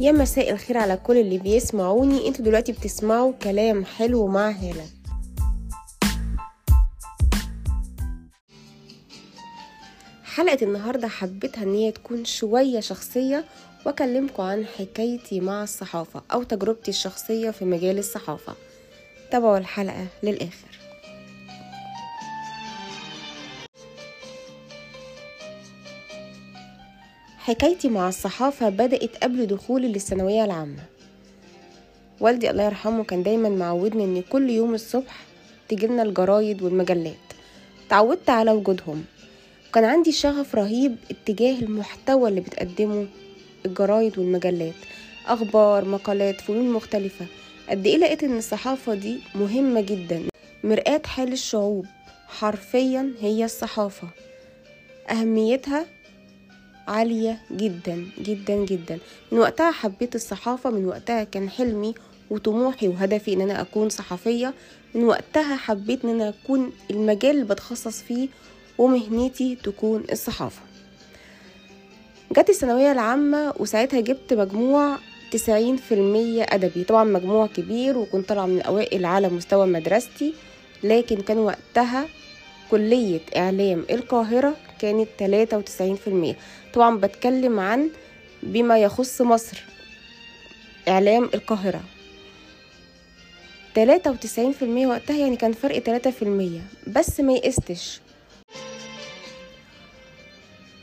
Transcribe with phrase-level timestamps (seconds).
[0.00, 2.28] يا مساء الخير على كل اللي بيسمعوني.
[2.28, 4.86] أنتوا دلوقتي بتسمعوا كلام حلو مع هالة
[10.24, 13.44] حلقة النهاردة حبيتها إن هي تكون شوية شخصية
[13.86, 18.54] وأكلمكم عن حكايتي مع الصحافة أو تجربتي الشخصية في مجال الصحافة.
[19.30, 20.77] تابعوا الحلقة للآخر.
[27.48, 30.82] حكايتي مع الصحافة بدأت قبل دخولي للثانوية العامة.
[32.20, 35.20] والدي الله يرحمه كان دايما معودني إن كل يوم الصبح
[35.68, 37.14] تجيلنا الجرايد والمجلات.
[37.90, 39.04] تعودت على وجودهم.
[39.70, 43.06] وكان عندي شغف رهيب اتجاه المحتوى اللي بتقدمه
[43.66, 44.74] الجرايد والمجلات
[45.26, 47.26] أخبار مقالات فنون مختلفة.
[47.68, 50.22] قد إيه لقيت إن الصحافة دي مهمة جدا؟
[50.64, 51.86] مرآة حال الشعوب
[52.26, 54.08] حرفيا هي الصحافة.
[55.10, 55.86] أهميتها
[56.88, 58.98] عالية جدا جدا جدا.
[59.32, 61.94] من وقتها حبيت الصحافة من وقتها كان حلمي
[62.30, 64.54] وطموحي وهدفي إن أنا أكون صحفية.
[64.94, 68.28] من وقتها حبيت إن أنا أكون المجال اللي بتخصص فيه
[68.78, 70.60] ومهنتي تكون الصحافة.
[72.32, 74.96] جت الثانوية العامة وساعتها جبت مجموع
[75.32, 76.84] تسعين في المية أدبي.
[76.84, 80.34] طبعا مجموع كبير وكنت طالعة من أوائل على مستوى مدرستي
[80.84, 82.06] لكن كان وقتها
[82.70, 86.36] كلية إعلام القاهرة كانت تلاتة وتسعين في المية.
[86.74, 87.90] طبعا بتكلم عن
[88.42, 89.62] بما يخص مصر
[90.88, 91.80] إعلام القاهرة.
[93.74, 98.00] تلاتة وتسعين في المية وقتها يعني كان فرق تلاتة في المية بس ما يقستش.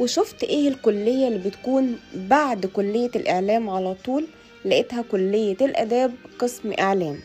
[0.00, 4.26] وشفت إيه الكلية اللي بتكون بعد كلية الإعلام على طول؟
[4.64, 7.20] لقيتها كلية الآداب قسم إعلام.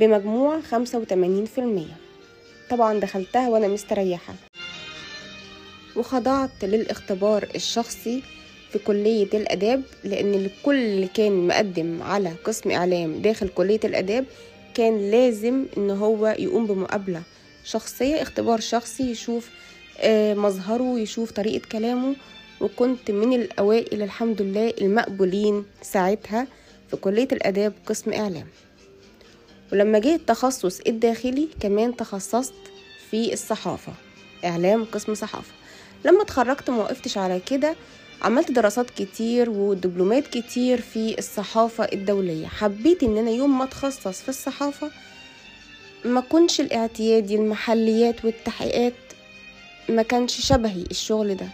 [0.00, 2.01] بمجموع خمسة وتمانين في المية.
[2.72, 4.34] طبعا دخلتها وأنا مستريحة.
[5.96, 8.22] وخضعت للاختبار الشخصي
[8.70, 14.24] في كلية الآداب لأن الكل اللي كان مقدم على قسم إعلام داخل كلية الآداب
[14.74, 17.22] كان لازم إن هو يقوم بمقابلة
[17.64, 19.50] شخصية اختبار شخصي يشوف
[20.34, 22.14] مظهره يشوف طريقة كلامه.
[22.60, 26.46] وكنت من الأوائل الحمد لله المقبولين ساعتها
[26.90, 28.46] في كلية الآداب قسم إعلام.
[29.72, 32.54] ولما جه التخصص الداخلي كمان تخصصت
[33.10, 33.92] في الصحافة
[34.44, 35.52] إعلام قسم صحافة.
[36.04, 37.74] لما اتخرجت ما وقفتش على كده
[38.22, 42.46] عملت دراسات كتير ودبلومات كتير في الصحافة الدولية.
[42.46, 44.90] حبيت إن أنا يوم ما اتخصص في الصحافة
[46.04, 48.92] ما كنش الاعتيادي المحليات والتحقيقات
[49.88, 51.48] ما كانش شبهي الشغل ده.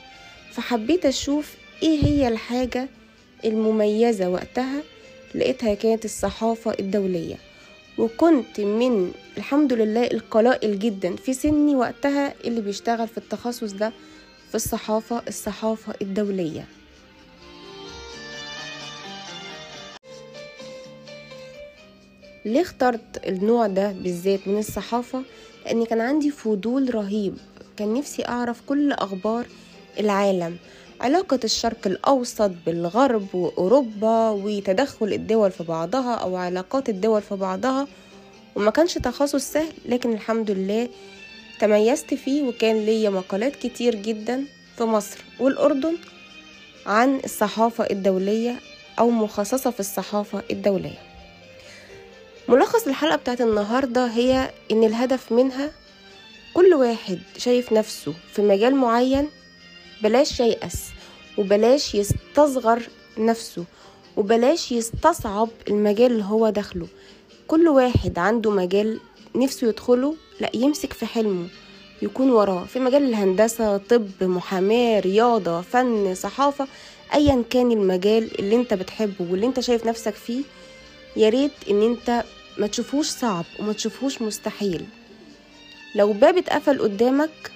[0.53, 2.89] فحبيت أشوف إيه هي الحاجة
[3.45, 4.83] المميزة وقتها
[5.35, 7.48] لقيتها كانت الصحافة الدولية.
[7.99, 13.93] وكنت من الحمد لله القلائل جدا في سني وقتها اللي بيشتغل في التخصص ده
[14.49, 16.65] في الصحافة الصحافة الدولية.
[22.45, 25.23] ليه اخترت النوع ده بالذات من الصحافة؟
[25.67, 27.35] لأن كان عندي فضول رهيب.
[27.77, 29.47] كان نفسي أعرف كل أخبار
[30.01, 30.57] العالم.
[31.01, 37.87] علاقة الشرق الأوسط بالغرب وأوروبا وتدخل الدول في بعضها أو علاقات الدول في بعضها
[38.57, 40.89] وما كانش تخصص سهل لكن الحمد لله
[41.61, 44.45] تميزت فيه وكان ليا مقالات كتير جدا
[44.77, 45.97] في مصر والأردن
[46.87, 48.57] عن الصحافة الدولية
[48.99, 50.99] أو مخصصة في الصحافة الدولية.
[52.49, 55.71] ملخص الحلقة بتاعت النهاردة هي إن الهدف منها
[56.55, 59.29] كل واحد شايف نفسه في مجال معين
[60.03, 60.85] بلاش ييأس
[61.39, 62.83] وبلاش يستصغر
[63.19, 63.65] نفسه
[64.17, 66.87] وبلاش يستصعب المجال اللي هو داخله.
[67.49, 69.01] كل واحد عنده مجال
[69.35, 71.47] نفسه يدخله لا يمسك في حلمه
[72.03, 72.65] يكون وراه.
[72.65, 76.69] في مجال الهندسة طب محاماة رياضة فن صحافة
[77.15, 80.43] ايا كان المجال اللي أنت بتحبه واللي أنت شايف نفسك فيه
[81.17, 82.25] ياريت إن أنت
[82.59, 84.85] ما تشوفوش صعب وما تشوفوش مستحيل.
[85.95, 87.51] لو باب اتقفل قدامك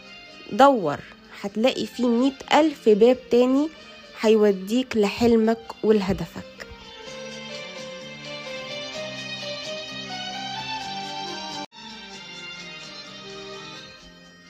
[0.52, 0.98] دور.
[1.42, 3.68] هتلاقي فيه مئة ألف باب تاني
[4.20, 6.42] هيوديك لحلمك ولهدفك.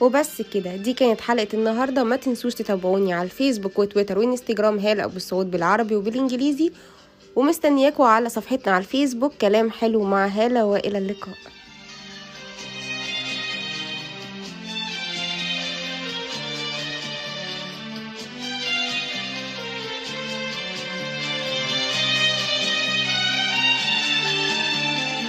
[0.01, 2.03] وبس كده دي كانت حلقة النهاردة.
[2.03, 4.79] ما تنسوش تتابعوني على الفيسبوك وتويتر وإنستجرام.
[4.79, 6.71] هالة أبو السعود بالعربي وبالإنجليزي.
[7.35, 9.33] ومستنياكوا على صفحتنا على الفيسبوك.
[9.41, 11.37] كلام حلو مع هالة وإلى اللقاء.